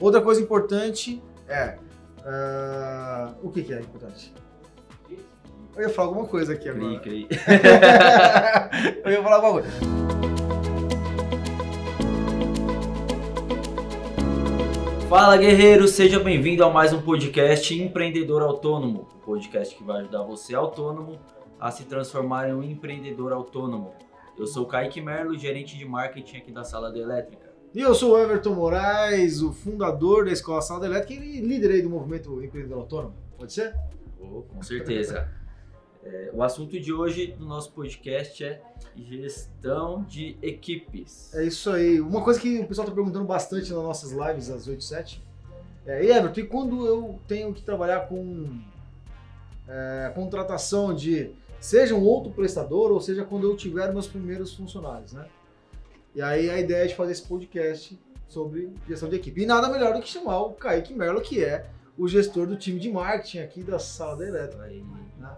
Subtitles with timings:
[0.00, 1.76] Outra coisa importante é.
[2.24, 4.32] ah, o que, que é importante?
[5.76, 6.98] Eu ia falar alguma coisa aqui agora.
[7.00, 7.38] Cri, cri.
[9.04, 9.68] Eu ia falar alguma coisa.
[15.06, 20.22] Fala guerreiro, seja bem-vindo a mais um podcast Empreendedor Autônomo, o podcast que vai ajudar
[20.22, 21.20] você autônomo
[21.58, 23.92] a se transformar em um empreendedor autônomo.
[24.38, 27.49] Eu sou o Kaique Merlo, gerente de marketing aqui da Sala da Elétrica.
[27.72, 31.70] E eu sou o Everton Moraes, o fundador da Escola Sala da Elétrica e líder
[31.70, 33.14] aí do movimento empreendedor autônomo.
[33.38, 33.76] Pode ser?
[34.20, 35.30] Oh, com certeza.
[36.02, 38.60] É, o assunto de hoje do nosso podcast é
[38.96, 41.32] gestão de equipes.
[41.32, 42.00] É isso aí.
[42.00, 45.22] Uma coisa que o pessoal está perguntando bastante nas nossas lives às 8 7
[45.86, 48.48] é, e Everton, e quando eu tenho que trabalhar com
[49.68, 51.30] é, contratação de
[51.60, 55.24] seja um outro prestador, ou seja, quando eu tiver meus primeiros funcionários, né?
[56.14, 59.42] E aí a ideia é de fazer esse podcast sobre gestão de equipe.
[59.42, 61.66] E nada melhor do que chamar o Kaique Merlo, que é
[61.98, 64.62] o gestor do time de marketing aqui da Sala da Elétrica.
[64.64, 64.84] Aí,
[65.18, 65.30] né?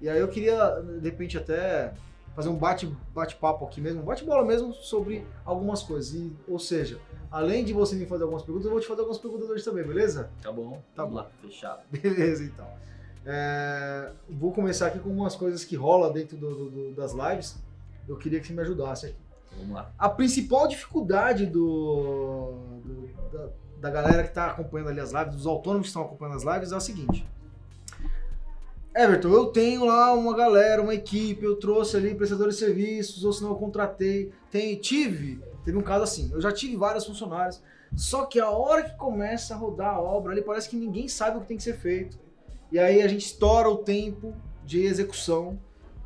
[0.00, 1.92] E aí eu queria, de repente, até
[2.34, 6.14] fazer um bate- bate-papo aqui mesmo, um bate-bola mesmo sobre algumas coisas.
[6.14, 6.98] E, ou seja,
[7.30, 9.84] além de você me fazer algumas perguntas, eu vou te fazer algumas perguntas hoje também,
[9.84, 10.30] beleza?
[10.42, 10.82] tá bom?
[10.94, 11.14] Tá bom.
[11.16, 11.80] lá, fechado.
[11.90, 12.66] Beleza, então.
[13.26, 17.56] É, vou começar aqui com umas coisas que rola dentro do- do- do- das lives.
[18.08, 19.16] Eu queria que você me ajudasse aqui.
[19.58, 19.92] Vamos lá.
[19.98, 23.48] A principal dificuldade do, do- da,
[23.80, 26.72] da galera que está acompanhando ali as lives, dos autônomos que estão acompanhando as lives,
[26.72, 27.26] é o seguinte.
[28.94, 33.32] Everton, eu tenho lá uma galera, uma equipe, eu trouxe ali prestadores de serviços, ou
[33.32, 34.32] senão eu contratei.
[34.50, 37.62] Tem, tive, teve um caso assim, eu já tive vários funcionários,
[37.94, 41.36] só que a hora que começa a rodar a obra ali, parece que ninguém sabe
[41.38, 42.18] o que tem que ser feito.
[42.72, 44.34] E aí a gente estoura o tempo
[44.64, 45.58] de execução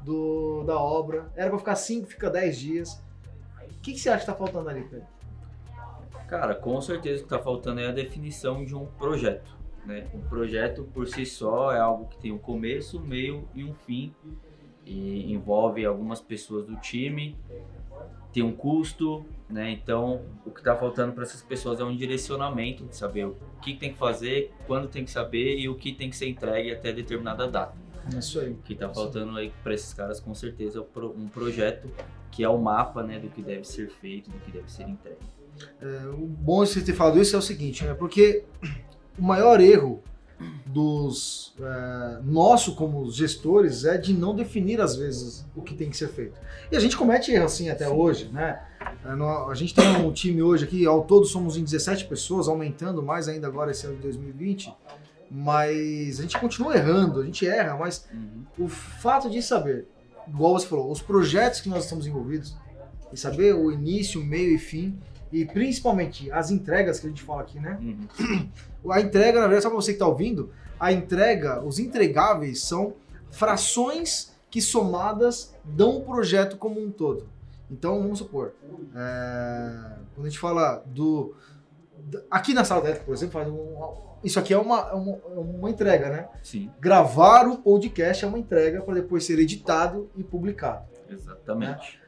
[0.02, 1.30] do, da obra.
[1.36, 3.02] Era para ficar 5, fica 10 dias.
[3.84, 5.06] Que, que você acha que tá faltando ali, Pedro?
[6.26, 9.54] Cara, com certeza o que está faltando é a definição de um projeto.
[9.84, 10.06] Né?
[10.14, 14.14] Um projeto por si só é algo que tem um começo, meio e um fim.
[14.86, 17.36] E envolve algumas pessoas do time,
[18.32, 19.70] tem um custo, né?
[19.70, 23.74] Então o que está faltando para essas pessoas é um direcionamento de saber o que
[23.74, 26.92] tem que fazer, quando tem que saber e o que tem que ser entregue até
[26.92, 27.83] determinada data.
[28.12, 28.52] É isso aí.
[28.52, 31.88] O que está faltando aí para esses caras com certeza é o um projeto
[32.30, 35.18] que é o mapa né, do que deve ser feito, do que deve ser entregue.
[35.80, 37.94] É, o bom de você ter falado isso é o seguinte, né?
[37.94, 38.44] Porque
[39.16, 40.02] o maior erro
[40.66, 45.96] dos é, nosso como gestores é de não definir às vezes o que tem que
[45.96, 46.38] ser feito.
[46.72, 48.60] E a gente comete erro assim até hoje, né?
[48.80, 53.02] É, A gente tem um time hoje aqui, ao todo somos em 17 pessoas, aumentando
[53.02, 54.74] mais ainda agora esse ano de 2020.
[55.30, 58.08] Mas a gente continua errando, a gente erra, mas
[58.58, 59.86] o fato de saber,
[60.28, 62.56] igual você falou, os projetos que nós estamos envolvidos,
[63.12, 64.98] e saber o início, meio e fim,
[65.32, 67.78] e principalmente as entregas que a gente fala aqui, né?
[67.80, 68.90] Uhum.
[68.90, 72.94] A entrega, na verdade, só pra você que tá ouvindo, a entrega, os entregáveis são
[73.30, 77.28] frações que somadas dão o projeto como um todo.
[77.70, 78.52] Então, vamos supor,
[78.94, 81.34] é, quando a gente fala do.
[82.30, 85.38] Aqui na sala Elétrica, por exemplo, faz um- isso aqui é uma, é uma, é
[85.38, 86.28] uma entrega, né?
[86.42, 90.84] Sim, Gravar o podcast é uma entrega para depois ser editado e publicado.
[91.08, 92.00] exatamente.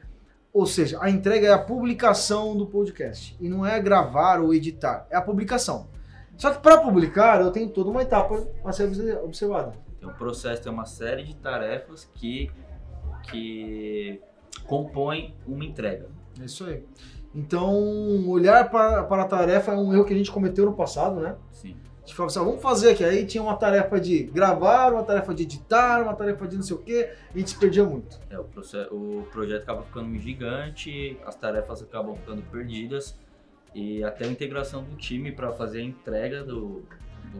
[0.53, 3.37] Ou seja, a entrega é a publicação do podcast.
[3.39, 5.87] E não é gravar ou editar, é a publicação.
[6.35, 9.73] Só que para publicar, eu tenho toda uma etapa a ser obse- observada.
[9.99, 12.49] Tem um processo, tem uma série de tarefas que,
[13.29, 14.19] que
[14.65, 16.07] compõem uma entrega.
[16.39, 16.83] É isso aí.
[17.35, 21.19] Então, olhar para, para a tarefa é um erro que a gente cometeu no passado,
[21.19, 21.35] né?
[21.51, 21.75] Sim.
[22.03, 23.03] A gente falava assim, ah, vamos fazer aqui.
[23.03, 26.75] Aí tinha uma tarefa de gravar, uma tarefa de editar, uma tarefa de não sei
[26.75, 28.17] o quê, e a gente se perdia muito.
[28.29, 33.15] É, o, processo, o projeto acaba ficando gigante, as tarefas acabam ficando perdidas
[33.75, 36.81] e até a integração do time para fazer a entrega do,
[37.31, 37.39] do,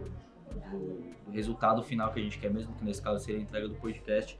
[0.69, 3.67] do- do resultado final que a gente quer, mesmo que nesse caso seria a entrega
[3.69, 4.37] do podcast,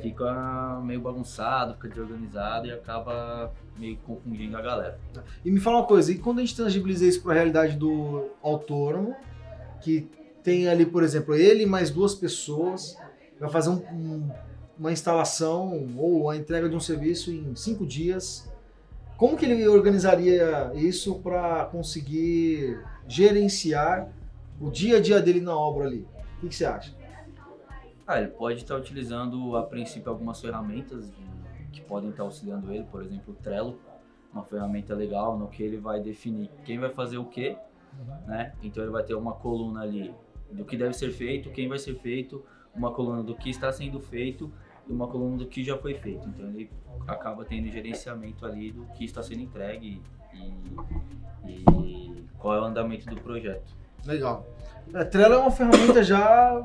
[0.00, 4.98] fica meio bagunçado, fica desorganizado e acaba meio confundindo a galera.
[5.44, 8.28] E me fala uma coisa, e quando a gente tangibiliza isso para a realidade do
[8.42, 9.14] autônomo,
[9.80, 10.08] que
[10.42, 12.96] tem ali, por exemplo, ele mais duas pessoas,
[13.40, 14.30] vai fazer um- um-
[14.78, 18.50] uma instalação ou a entrega de um serviço em cinco dias,
[19.16, 24.08] como que ele organizaria isso para conseguir gerenciar
[24.60, 26.06] o dia a dia dele na obra ali?
[26.36, 26.92] O que, que você acha?
[28.06, 31.24] Ah, ele pode estar utilizando a princípio algumas ferramentas de-
[31.72, 33.78] que podem estar auxiliando ele, por exemplo, o Trello,
[34.32, 37.56] uma ferramenta legal no que ele vai definir quem vai fazer o quê,
[38.26, 38.52] né?
[38.62, 40.12] Então ele vai ter uma coluna ali
[40.50, 44.00] do que deve ser feito, quem vai ser feito, uma coluna do que está sendo
[44.00, 44.52] feito
[44.88, 46.28] e uma coluna do que já foi feito.
[46.28, 46.70] Então ele
[47.06, 50.02] acaba tendo gerenciamento ali do que está sendo entregue
[51.44, 53.72] e, e qual é o andamento do projeto.
[54.04, 54.46] Legal.
[54.92, 56.60] É, Trello é uma ferramenta já,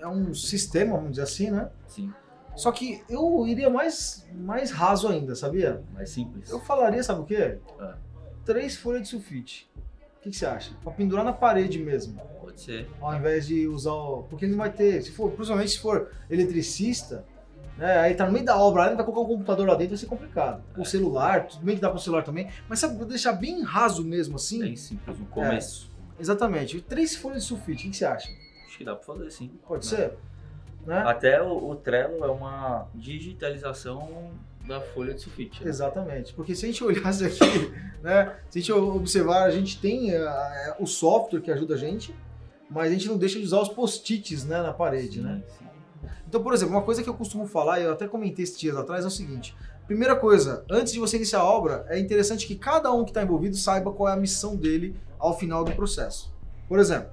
[0.00, 1.68] é um sistema, vamos dizer assim, né?
[1.86, 2.12] Sim,
[2.56, 5.82] Só que eu iria mais, mais raso ainda, sabia?
[5.94, 6.50] mais simples.
[6.50, 7.58] Eu falaria, sabe o quê?
[7.78, 7.96] Ah.
[8.44, 9.70] Três folhas de sulfite.
[10.16, 10.72] O que, que você acha?
[10.82, 12.20] Pra pendurar na parede mesmo.
[12.40, 12.88] Pode ser.
[13.00, 14.24] Ao invés de usar o.
[14.24, 15.00] Porque ele não vai ter.
[15.02, 17.24] Se for, principalmente se for eletricista,
[17.76, 17.98] né?
[17.98, 20.06] Aí tá no meio da obra, ele vai colocar um computador lá dentro, vai ser
[20.06, 20.64] complicado.
[20.76, 20.84] O É.
[20.84, 22.48] celular, tudo bem que dá pro celular também.
[22.68, 24.58] Mas sabe, vou deixar bem raso mesmo assim?
[24.60, 25.88] Bem simples, no começo.
[26.18, 26.80] Exatamente.
[26.80, 28.28] Três folhas de sulfite, o que, que você acha?
[28.68, 29.50] Acho que dá pra fazer sim.
[29.66, 29.96] Pode Né?
[29.96, 30.18] ser?
[30.86, 31.02] Né?
[31.06, 34.30] Até o, o Trello é uma digitalização
[34.66, 35.62] da folha de sulfite.
[35.64, 35.70] né?
[35.70, 37.72] Exatamente, porque se a gente olhasse aqui,
[38.02, 42.14] né, se a gente observar, a gente tem ah, o software que ajuda a gente,
[42.70, 45.42] mas a gente não deixa de usar os post-its né, na parede, Sim, né?
[45.58, 45.64] sim.
[46.28, 48.76] Então, por exemplo, uma coisa que eu costumo falar, e eu até comentei esses dias
[48.76, 49.56] atrás, é o seguinte:
[49.86, 53.22] primeira coisa, antes de você iniciar a obra, é interessante que cada um que está
[53.22, 56.30] envolvido saiba qual é a missão dele ao final do processo.
[56.68, 57.10] Por exemplo,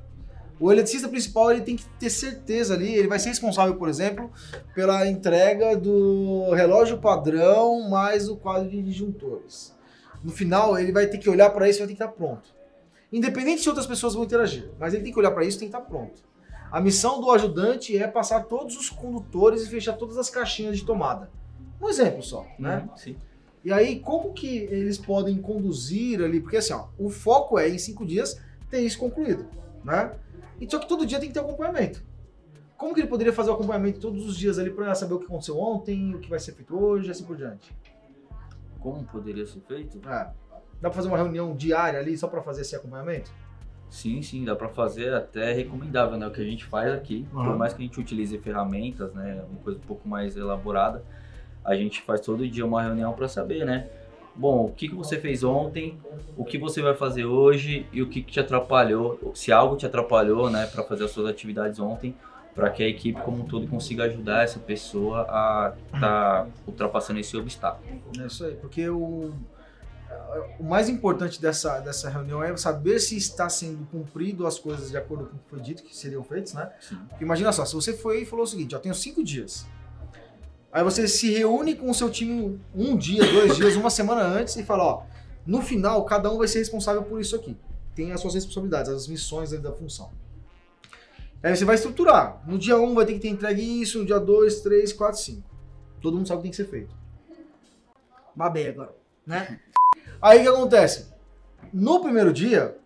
[0.60, 4.32] o eletricista principal ele tem que ter certeza ali, ele vai ser responsável, por exemplo,
[4.74, 9.76] pela entrega do relógio padrão mais o quadro de disjuntores.
[10.24, 12.54] No final, ele vai ter que olhar para isso e vai ter que estar pronto.
[13.12, 15.70] Independente se outras pessoas vão interagir, mas ele tem que olhar para isso e tem
[15.70, 16.24] que estar pronto.
[16.72, 20.86] A missão do ajudante é passar todos os condutores e fechar todas as caixinhas de
[20.86, 21.30] tomada.
[21.82, 22.88] Um exemplo só, né?
[22.90, 23.16] Uhum, Sim.
[23.64, 26.40] E aí, como que eles podem conduzir ali?
[26.40, 29.48] Porque assim, ó, o foco é em cinco dias ter isso concluído,
[29.84, 30.12] né?
[30.60, 32.04] E só que todo dia tem que ter acompanhamento.
[32.78, 35.26] Como que ele poderia fazer o acompanhamento todos os dias ali para saber o que
[35.26, 37.74] aconteceu ontem, o que vai ser feito hoje, assim por diante?
[38.80, 39.98] Como poderia ser feito?
[40.08, 40.30] É.
[40.82, 43.32] Dá pra fazer uma reunião diária ali só para fazer esse acompanhamento?
[43.90, 46.28] Sim, sim, dá pra fazer até recomendável, né?
[46.28, 47.46] O que a gente faz aqui, Uhum.
[47.46, 49.44] por mais que a gente utilize ferramentas, né?
[49.50, 51.04] Uma coisa um pouco mais elaborada,
[51.64, 53.90] a gente faz todo dia uma reunião para saber, né?
[54.36, 55.98] Bom, o que, que você fez ontem,
[56.36, 59.86] o que você vai fazer hoje e o que, que te atrapalhou, se algo te
[59.86, 62.16] atrapalhou, né, para fazer as suas atividades ontem,
[62.54, 67.36] para que a equipe como um todo consiga ajudar essa pessoa a estar ultrapassando esse
[67.36, 67.86] obstáculo.
[68.20, 69.34] É isso aí, porque o,
[70.60, 74.98] o mais importante dessa, dessa reunião é saber se está sendo cumprido as coisas de
[74.98, 76.72] acordo com o que foi dito que seriam feitas, né?
[76.80, 76.98] Sim.
[77.10, 79.66] Porque Imagina só, se você foi e falou o seguinte, ó, tenho cinco dias.
[80.76, 84.58] Aí você se reúne com o seu time um dia, dois dias, uma semana antes
[84.58, 85.04] e fala, ó,
[85.48, 87.56] no final cada um vai ser responsável por isso aqui.
[87.96, 90.12] Tem as suas responsabilidades, as missões da função.
[91.42, 92.44] Aí você vai estruturar.
[92.46, 95.18] No dia 1 um vai ter que ter entregue isso, no dia 2, 3, 4,
[95.18, 95.50] 5.
[96.02, 96.94] Todo mundo sabe o que tem que ser feito.
[98.36, 98.94] Babei agora,
[99.26, 99.62] né?
[100.22, 101.08] Aí o que acontece?
[101.72, 102.78] No primeiro dia,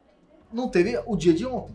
[0.53, 1.73] não teve o dia de ontem.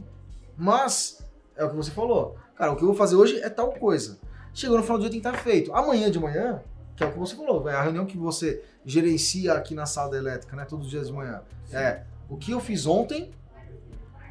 [0.56, 1.26] Mas,
[1.56, 2.36] é o que você falou.
[2.54, 4.22] Cara, o que eu vou fazer hoje é tal coisa.
[4.54, 5.74] Chegou no final do dia tem que estar feito.
[5.74, 6.62] Amanhã de manhã,
[6.96, 10.16] que é o que você falou, é a reunião que você gerencia aqui na sala
[10.16, 10.64] elétrica, né?
[10.64, 11.42] Todos os dias de manhã.
[11.72, 13.32] É o que eu fiz ontem,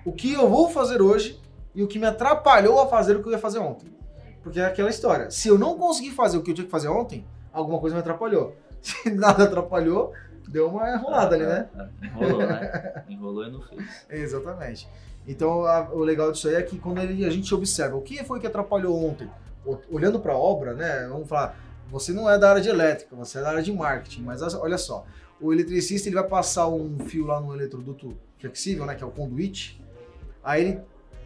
[0.05, 1.39] o que eu vou fazer hoje
[1.75, 3.91] e o que me atrapalhou a fazer o que eu ia fazer ontem.
[4.41, 5.29] Porque é aquela história.
[5.31, 7.99] Se eu não conseguir fazer o que eu tinha que fazer ontem, alguma coisa me
[8.01, 8.55] atrapalhou.
[8.81, 10.11] Se nada atrapalhou,
[10.47, 11.69] deu uma enrolada ali, né?
[12.01, 13.03] É, Enrolou, né?
[13.09, 14.05] Enrolou e não fez.
[14.09, 14.87] Exatamente.
[15.25, 18.21] Então, a- o legal disso aí é que quando ele- a gente observa o que
[18.25, 19.29] foi que atrapalhou ontem,
[19.89, 21.07] olhando para a obra, né?
[21.09, 21.57] Vamos falar,
[21.89, 24.53] você não é da área de elétrica, você é da área de marketing, mas as-
[24.55, 25.05] olha só,
[25.39, 28.95] o eletricista ele vai passar um fio lá no eletroduto flexível, né?
[28.95, 29.81] Que é o conduíte.
[30.43, 30.81] Aí ele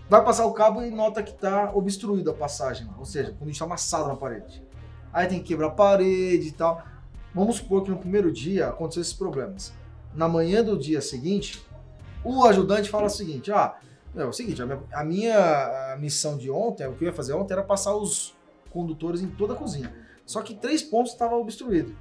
[0.09, 3.65] vai passar o cabo e nota que está obstruída a passagem, ou seja, quando está
[3.65, 4.63] amassado na parede.
[5.11, 6.81] Aí tem que quebrar a parede e tal.
[7.33, 9.73] Vamos supor que no primeiro dia aconteceu esses problemas.
[10.13, 11.65] Na manhã do dia seguinte,
[12.23, 13.75] o ajudante fala o seguinte: ah,
[14.21, 17.33] é o seguinte, a minha, a minha, missão de ontem, o que eu ia fazer
[17.33, 18.35] ontem era passar os
[18.69, 19.93] condutores em toda a cozinha.
[20.25, 21.93] Só que três pontos estavam obstruídos.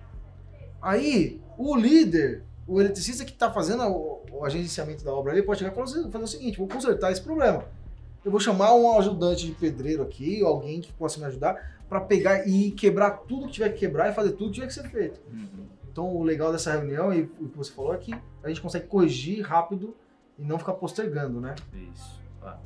[0.83, 5.61] Aí, o líder, o eletricista que está fazendo o, o agenciamento da obra ali, pode
[5.61, 7.65] chegar e falar, fazer o seguinte: vou consertar esse problema.
[8.25, 12.01] Eu vou chamar um ajudante de pedreiro aqui, ou alguém que possa me ajudar, para
[12.01, 14.89] pegar e quebrar tudo que tiver que quebrar e fazer tudo que tiver que ser
[14.89, 15.21] feito.
[15.33, 15.67] Uhum.
[15.91, 18.87] Então, o legal dessa reunião e o que você falou é que a gente consegue
[18.87, 19.95] corrigir rápido
[20.38, 21.55] e não ficar postergando, né?
[21.93, 22.21] Isso.
[22.43, 22.59] Ah.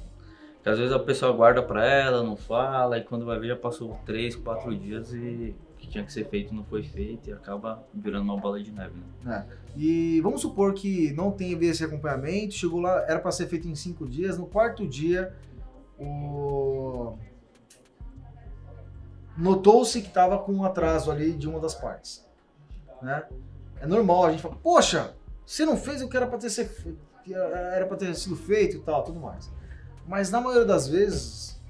[0.56, 3.56] Porque às vezes a pessoa guarda pra ela, não fala, e quando vai ver já
[3.56, 7.32] passou três, quatro dias e o que tinha que ser feito não foi feito e
[7.32, 9.46] acaba virando uma bola de neve, né?
[9.74, 13.74] E vamos supor que não teve esse acompanhamento, chegou lá, era para ser feito em
[13.74, 15.34] cinco dias, no quarto dia,
[15.98, 17.16] o...
[19.34, 22.28] notou-se que estava com um atraso ali de uma das partes.
[23.00, 23.26] Né?
[23.80, 25.14] É normal, a gente fala, poxa,
[25.46, 26.68] você não fez o que era para ter, ser
[27.24, 29.50] que era para ter sido feito e tal, tudo mais.
[30.06, 31.60] Mas na maioria das vezes,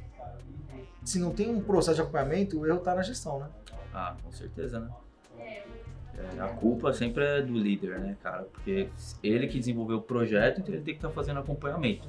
[1.04, 3.48] se não tem um processo de acompanhamento, o erro está na gestão, né?
[3.92, 4.90] Ah, com certeza, né?
[6.36, 8.44] é, a culpa sempre é do líder, né, cara?
[8.44, 8.88] Porque
[9.22, 12.08] ele que desenvolveu o projeto, então ele tem que estar tá fazendo acompanhamento.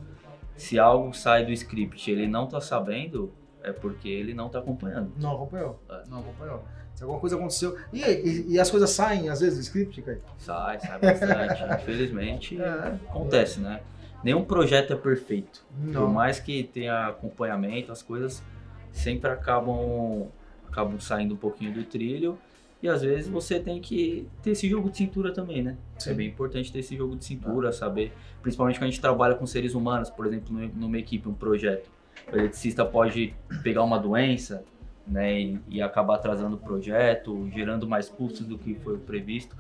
[0.56, 3.34] Se algo sai do script e ele não tá sabendo,
[3.64, 5.12] é porque ele não tá acompanhando.
[5.18, 5.80] Não acompanhou.
[5.90, 6.04] É.
[6.08, 6.64] Não acompanhou.
[7.02, 7.76] Alguma coisa aconteceu.
[7.92, 10.22] E, e, e, as coisas saem, às vezes, do script, Caio?
[10.38, 11.64] Sai, sai bastante.
[11.82, 13.00] Infelizmente, é.
[13.10, 13.82] acontece, né?
[14.24, 15.66] Nenhum projeto é perfeito.
[15.80, 16.02] Não.
[16.02, 18.44] Por mais que tenha acompanhamento, as coisas
[18.92, 20.28] sempre acabam,
[20.68, 22.38] acabam saindo um pouquinho do trilho.
[22.84, 25.78] E às vezes você tem que ter esse jogo de cintura também, né?
[25.96, 26.12] É Sim.
[26.12, 27.72] É bem importante ter esse jogo de cintura, ah.
[27.72, 28.12] saber.
[28.42, 31.90] Principalmente quando a gente trabalha com seres humanos, por exemplo, numa equipe, um projeto.
[32.32, 34.64] O eletricista pode pegar uma doença,
[35.08, 39.56] né, e, e acabar atrasando o projeto, gerando mais custos do que foi previsto.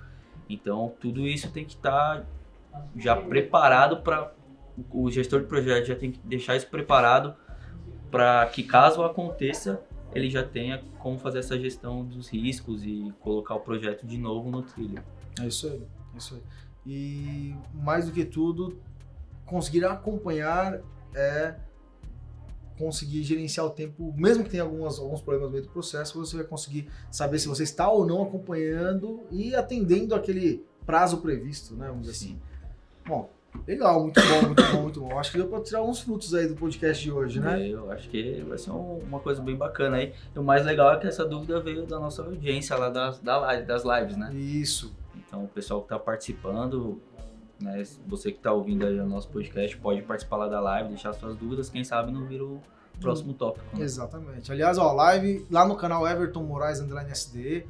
[0.50, 2.26] Então, tudo isso tem que estar tá
[2.96, 4.34] já preparado para
[4.90, 7.36] o gestor de projeto já tem que deixar isso preparado
[8.10, 9.82] para que caso aconteça
[10.14, 14.50] ele já tenha como fazer essa gestão dos riscos e colocar o projeto de novo
[14.52, 15.02] no trilho.
[15.40, 15.82] É isso aí,
[16.14, 16.42] é isso aí.
[16.86, 18.78] E mais do que tudo,
[19.46, 20.82] conseguir acompanhar
[21.16, 21.56] é
[22.82, 26.36] conseguir gerenciar o tempo, mesmo que tenha algumas, alguns problemas no meio do processo, você
[26.36, 31.88] vai conseguir saber se você está ou não acompanhando e atendendo aquele prazo previsto, né?
[31.88, 32.40] Vamos dizer assim.
[33.06, 33.30] Bom,
[33.68, 35.20] legal, muito bom, muito bom, muito bom.
[35.20, 37.70] Acho que deu para tirar uns frutos aí do podcast de hoje, né?
[37.70, 40.14] Eu acho que vai ser uma coisa bem bacana aí.
[40.36, 43.84] E o mais legal é que essa dúvida veio da nossa audiência lá das, das
[43.84, 44.34] lives, né?
[44.34, 44.94] Isso.
[45.16, 47.00] Então, o pessoal que está participando,
[47.62, 47.84] né?
[48.08, 51.36] Você que está ouvindo aí o nosso podcast pode participar lá da live, deixar suas
[51.36, 52.62] dúvidas, quem sabe não vira o
[53.00, 53.66] próximo tópico.
[53.76, 53.84] Né?
[53.84, 54.52] Exatamente.
[54.52, 57.66] Aliás, ó, live lá no canal Everton Moraes Underline SD.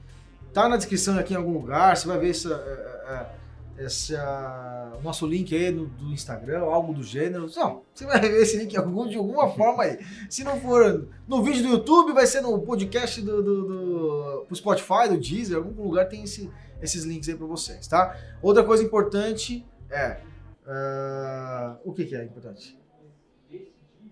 [0.54, 2.54] Tá na descrição aqui em algum lugar, você vai ver essa,
[3.08, 3.42] é,
[3.78, 7.50] é, o nosso link aí do, do, Instagram, algo do gênero.
[7.56, 10.00] Não, você vai ver esse link algum, de alguma forma aí.
[10.30, 14.56] Se não for no vídeo do YouTube, vai ser no podcast do, do, do, do
[14.56, 18.16] Spotify, do Deezer, algum lugar tem esse, esses links aí para vocês, tá?
[18.42, 20.18] Outra coisa importante é.
[20.66, 22.80] Uh, o que, que, é importante?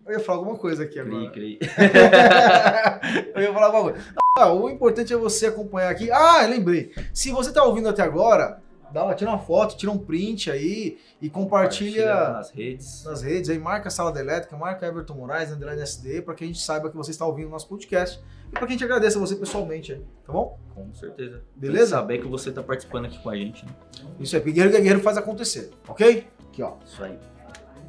[0.05, 1.29] Eu ia falar alguma coisa aqui agora.
[1.29, 1.59] Cri, cri.
[3.35, 4.05] eu ia falar alguma coisa.
[4.37, 6.09] Ah, o importante é você acompanhar aqui.
[6.11, 6.91] Ah, lembrei.
[7.13, 10.97] Se você está ouvindo até agora, dá uma, tira uma foto, tira um print aí
[11.21, 13.03] e compartilha, compartilha nas redes.
[13.03, 16.43] Nas redes aí, marca a Sala da Elétrica, marca Everton Moraes, Underline SD, para que
[16.43, 18.83] a gente saiba que você está ouvindo o nosso podcast e para que a gente
[18.83, 20.59] agradeça você pessoalmente aí, tá bom?
[20.73, 21.41] Com certeza.
[21.55, 21.91] Beleza?
[21.91, 23.71] Saber que você está participando aqui com a gente, né?
[24.19, 26.27] Isso aí, Guerreiro Guerreiro faz acontecer, ok?
[26.49, 26.73] Aqui, ó.
[26.85, 27.17] Isso aí.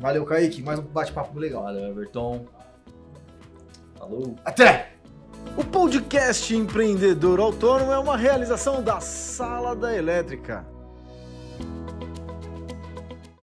[0.01, 0.63] Valeu, Kaique.
[0.63, 1.63] Mais um bate-papo legal.
[1.63, 2.47] Valeu, Everton.
[3.99, 4.35] Falou.
[4.45, 4.93] Até!
[5.57, 10.67] O podcast Empreendedor Autônomo é uma realização da Sala da Elétrica.